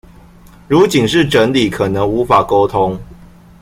[0.67, 2.99] 如僅是整理可能無法溝通